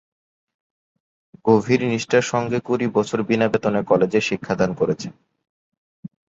[1.45, 5.13] গভীর নিষ্ঠার সঙ্গে কুড়ি বছর বিনা বেতনে কলেজে শিক্ষাদান করেছেন।